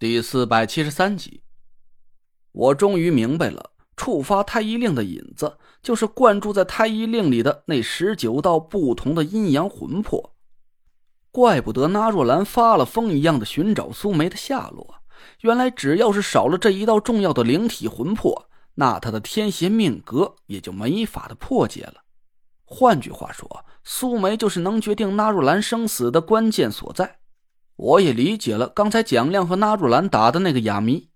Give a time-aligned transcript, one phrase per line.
[0.00, 1.42] 第四百七十三集，
[2.52, 10.36] 我终于明白了，触发太医令的引子就是灌注在太医令里的那十九道不同的阴阳魂魄。
[11.32, 15.02] 怪不得那若兰发了疯一样的寻找苏梅的下落，
[15.40, 22.04] 原来只要是少了这一道重要的灵体魂魄，那他的天邪命格也就没法的破解了。
[22.64, 27.17] 换句话说，苏梅就是能决定那若兰生死的关键所在。
[27.78, 31.08] 我也理解了刚才蒋亮和纳若兰打的那个哑谜。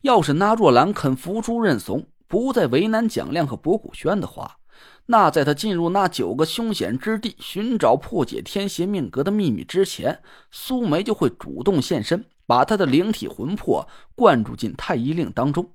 [0.00, 4.56] 要是纳若兰肯服输认怂，不再为难蒋亮和博古轩的话，
[5.04, 15.70] 那在他进入那九个凶险之地寻找破解天邪命格的秘密之前，苏梅就会主动现身，把他的灵体魂魄灌注进太医令当中。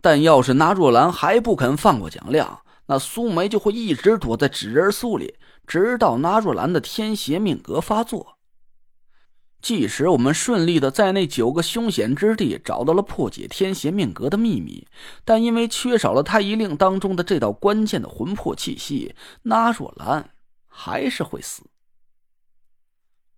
[0.00, 5.34] 但要是纳若兰还不肯放过蒋亮，那苏梅就会一直躲在纸人苏里，
[5.66, 8.36] 直到纳若兰的天邪命格发作。
[9.62, 14.86] 即使我们顺利的在那九个凶险之地找到了破解天邪命格的秘密，
[15.24, 20.30] 但因为缺少了太医令当中的这道关键的魂魄气息，那若兰
[20.66, 21.64] 还是会死。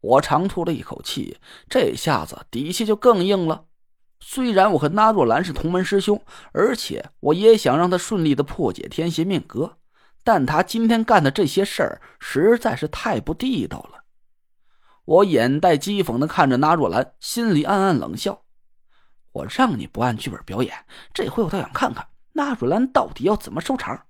[0.00, 1.38] 我长吐了一口气，
[1.68, 3.64] 这下子底气就更硬了。
[4.20, 9.78] 虽然我和那若兰是同门师兄，而且我也想让他顺利的破解天邪命格，
[10.22, 14.01] 但他今天干的这些事儿实在是太不地道了。
[15.04, 18.42] 我眼带讥讽的看着纳若兰，心里暗暗冷笑。
[19.32, 24.06] 我让你不按剧本表演，这回我倒想看看纳若兰到底要怎么收场。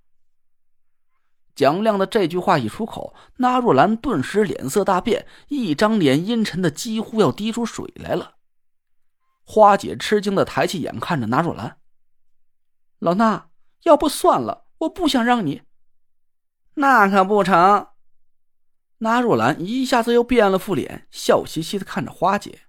[1.55, 8.37] 蒋亮的这句话一出口，纳若兰顿时脸色大变，一张脸阴沉的几乎要滴出水来了。
[9.45, 11.79] 花姐吃惊的抬起眼看着纳若兰
[12.99, 13.43] ：“老衲，
[13.83, 15.63] 要不算了，我不想让你。”
[16.75, 17.89] 那可不成。
[19.03, 22.61] 那若兰一下子又变了副脸，笑嘻嘻的看着花姐。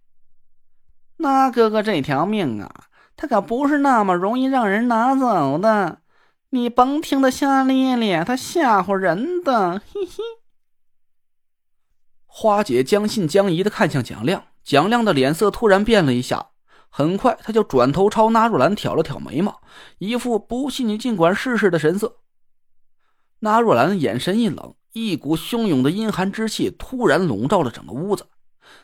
[1.18, 6.02] 那哥哥这条命啊，他可不是那么容易让人拿走的。
[6.50, 9.80] 你甭听他瞎咧咧，他吓唬人的。
[9.80, 10.24] 嘿嘿。
[12.26, 16.48] 花姐将信将疑的看向蒋亮，蒋亮的脸色突然变了一下，
[16.90, 19.62] 很快他就转头朝那若兰挑了挑眉毛，
[20.00, 22.22] 一副不信你尽管试试的神色。
[23.42, 24.74] 那若兰眼神一冷。
[24.94, 28.28] 一股汹涌的阴寒之气突然笼罩了整个屋子，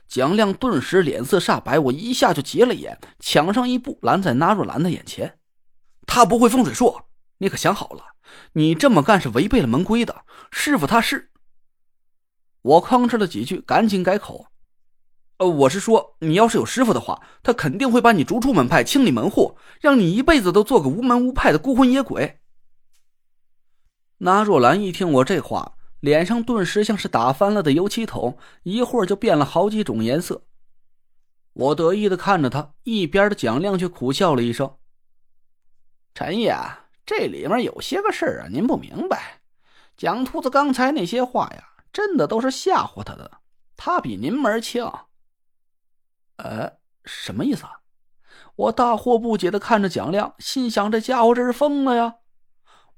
[0.08, 5.38] 蒋亮顿时脸色煞白，我一下就急了眼，抢上一步拦在纳若兰的眼前。
[6.08, 7.00] 他不会风水术，
[7.38, 8.04] 你可想好了？
[8.54, 10.24] 你这么干是违背了门规的。
[10.50, 11.30] 师傅他是……
[12.64, 14.48] 我吭哧了几句，赶紧改口。
[15.38, 22.40] 呃，我是说，你要是有师傅的话，他肯定会把你逐出门派，清理门户，让你一辈子都做个无门无派的孤魂野鬼。
[24.18, 25.76] 纳若兰一听我这话。
[26.00, 30.44] 脸上顿时像是打翻了的油漆桶，一会儿就变了好几种颜色。
[31.54, 34.78] 我得意的看着他，一边的蒋亮却苦笑了一声
[36.16, 36.56] ：“陈爷，
[37.06, 39.42] 这里面有些个事儿啊，您不明白。
[39.98, 43.40] 蒋秃子刚才那些话呀，真的都是吓唬他的，
[43.76, 44.90] 他比您门清。”
[46.38, 47.82] 呃，什么意思啊？
[48.56, 52.16] 我大惑不解的看着蒋亮，心想：这家伙这是疯了呀！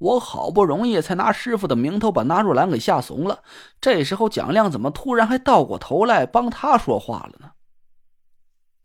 [0.01, 3.44] 我好不容易才拿师傅的名头把纳若兰给吓怂了，
[3.79, 7.51] 这时候蒋亮怎么突然还倒过头来帮他说话了呢？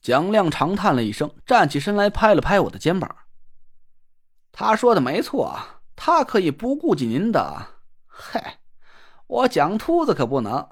[0.02, 3.16] 蒋亮长叹了一声，站起身来拍了拍我的肩膀。
[4.52, 5.58] 他说的没错，
[5.96, 7.66] 他可以不顾及您的，
[8.06, 8.58] 嗨，
[9.26, 10.68] 我蒋秃子可不能。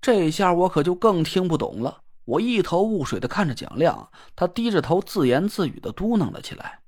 [0.00, 6.81] 这下我可就更听不懂了，我一头雾水的看着蒋亮，他低着头自言自语的嘟囔了起来。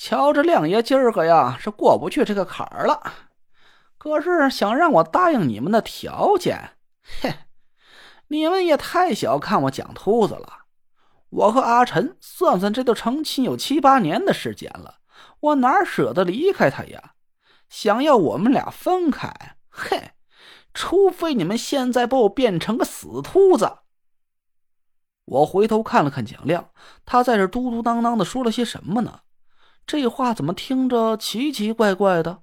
[0.00, 3.12] 瞧，这亮爷今儿个呀是过不去这个坎儿了，
[3.98, 6.76] 可是想让我答应你们的条件，
[7.20, 7.34] 嘿，
[8.28, 10.66] 你们也太小看我蒋秃子了。
[11.30, 15.00] 我和阿晨算算，这都成亲有七八年的时间了，
[15.40, 17.14] 我哪舍得离开他呀？
[17.68, 20.12] 想要我们俩分开，嘿，
[20.72, 23.78] 除非你们现在把我变成个死秃子。
[25.24, 26.70] 我回头看了看蒋亮，
[27.04, 29.22] 他在这嘟嘟囔囔的说了些什么呢？
[29.88, 32.42] 这话怎么听着奇奇怪怪的？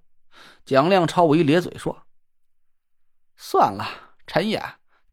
[0.65, 2.07] 蒋亮朝我一咧嘴说
[3.37, 3.85] ：“算了，
[4.25, 4.59] 陈爷，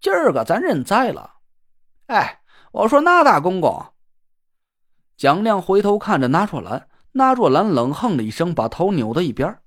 [0.00, 1.34] 今儿个咱认栽了。”
[2.08, 2.40] 哎，
[2.72, 3.84] 我说那大公公。
[5.14, 9.58] 蒋亮回头看着那若兰，那若兰冷哼了一声，把头扭到一边。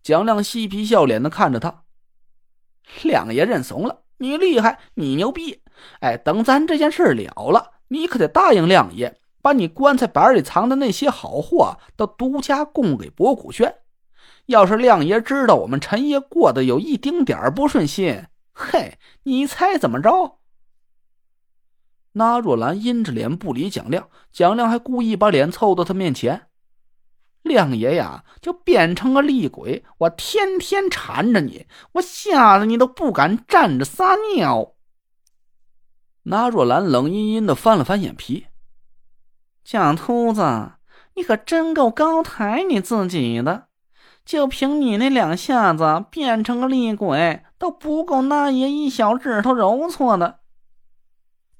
[0.00, 1.82] 蒋亮嬉皮笑脸的看着他
[3.02, 5.64] ：“亮爷认怂了，你厉害，你牛逼。
[5.98, 13.76] 哎，等咱这件事了了，你可得答应亮爷。”把你棺材板里藏的那些好货都独家供给博古轩。
[14.46, 20.40] 要是亮爷知道我们陈爷过得有一丁点不顺心，嘿，你猜怎么着？
[22.14, 26.48] 那若兰阴着脸不理蒋亮，蒋亮还故意把脸凑到他面前。
[27.42, 34.74] 亮爷呀，就变成个厉鬼，我天天缠着你，我吓得你都不敢站着撒尿。
[36.24, 38.46] 那若兰冷阴阴的翻了翻眼皮，
[39.66, 40.74] 蒋秃子，
[41.16, 43.66] 你可真够高抬你自己的，
[44.24, 50.38] 就凭你那两下子变成个厉鬼，都不够那爷一小指头揉搓的。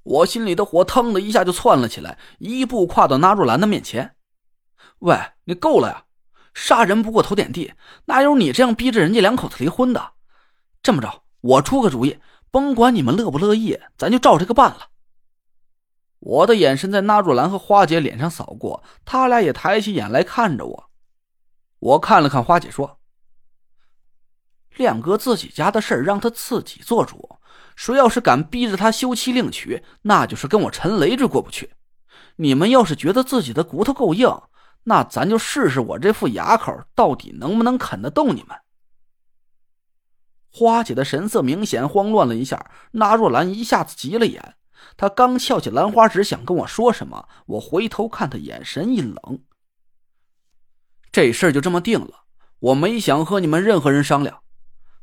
[0.04, 4.14] 我心里的火腾的一下就窜了起来，一步跨到那若兰的面前。
[5.00, 6.04] 喂，你够了呀！
[6.54, 7.72] 杀人不过头点地，
[8.04, 10.12] 哪有你这样逼着人家两口子离婚的？
[10.80, 12.20] 这么着，我出个主意，
[12.52, 14.90] 甭管你们乐不乐意，咱就照这个办了。
[16.26, 20.90] 我的眼神在那若兰和花姐脸上扫过，他俩也抬起眼来看着我。
[21.78, 22.98] 我看了看花姐，说
[24.76, 27.38] ：“亮哥自己家的事让他自己做主。
[27.76, 31.74] 谁要是敢逼着他休妻另娶，那就是跟我陈雷这过不去。
[32.34, 34.28] 你们要是觉得自己的骨头够硬，
[34.82, 38.58] 那咱就试试我这副牙口到底能不能啃得动你们。
[40.50, 44.55] 花姐的神色明显慌乱了一下，那若兰一下子急了眼，
[44.96, 49.44] 他刚翘起兰花指想跟我说什么，我回头看他，眼神一冷。
[51.12, 52.24] 这事儿就这么定了，
[52.58, 54.42] 我没想和你们任何人商量。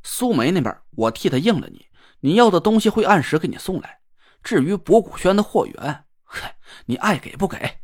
[0.04, 1.88] 苏梅那边，我替他应了你，
[2.22, 4.00] 你要的东西会按时给你送来。
[4.44, 7.80] 至于博古轩的货源，嗨，你爱给不给？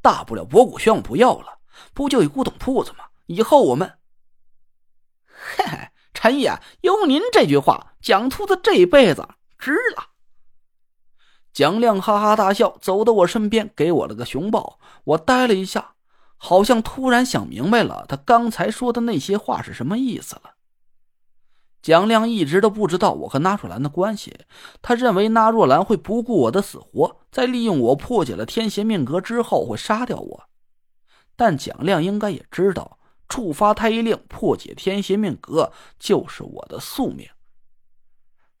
[0.00, 1.58] 大不了博古轩我不要了，
[1.92, 3.06] 不就一古董铺子吗？
[3.26, 3.98] 以后我们，
[5.26, 6.52] 嘿嘿，陈爷
[6.82, 9.26] 有您这句话，蒋秃子这辈子
[9.58, 10.13] 值了。
[11.54, 14.80] 蒋亮哈哈大笑，走到我身边，给我了个熊抱。
[15.04, 15.92] 我呆了一下，
[16.36, 20.54] 好像突然想明白了他刚才说的那些话是什么意思了。
[21.80, 24.36] 蒋亮一直都不知道我和纳若兰的关系，
[24.82, 30.44] 他认为纳若兰会不顾我的死活，在利用我破解了天邪命格之后会杀掉我。
[31.36, 32.98] 但蒋亮应该也知道，
[33.28, 37.28] 触发太医令破解天邪命格就是我的宿命，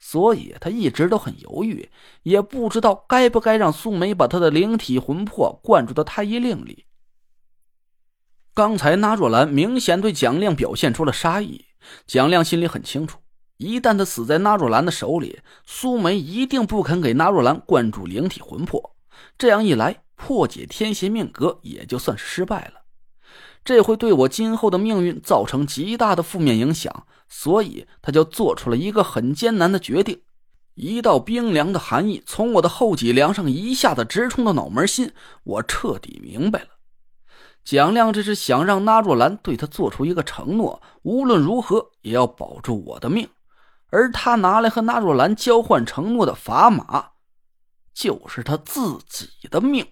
[0.06, 1.88] 所以他一直都很犹豫，
[2.24, 6.84] 也不知道该不该让苏梅把他的灵体魂魄灌注到太医令里。
[8.52, 11.64] 刚才纳若兰明显对蒋亮表现出了杀意。
[12.06, 13.18] 蒋亮心里很清楚，
[13.56, 18.94] 一旦他死在纳若兰的手里，苏梅一定不肯给纳若兰灌注灵体魂魄。
[19.38, 22.83] 这样一来，破解天邪命格也就算是失败了，
[23.64, 27.06] 这会对我今后的命运造成极大的负面影响。
[27.28, 30.20] 所以，他就做出了一个很艰难的决定。
[30.74, 35.12] 一道冰凉的寒意从我的后脊梁上一下子直冲到脑门心，
[35.44, 36.68] 我彻底明白了。
[37.64, 43.28] 蒋亮这是想让纳若兰对他做出一个承诺，无论如何也要保住我的命，
[43.88, 47.12] 而他拿来和纳若兰交换承诺的砝码，
[47.94, 49.86] 就是他自己的命。